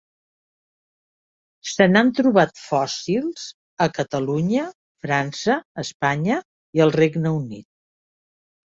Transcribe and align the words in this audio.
Se 1.71 1.87
n'han 1.91 2.09
trobat 2.21 2.63
fòssils 2.69 3.45
a 3.87 3.91
Catalunya, 3.99 4.67
França, 5.07 5.61
Espanya 5.87 6.43
i 6.81 6.87
el 6.91 6.99
Regne 7.01 7.39
Unit. 7.47 7.73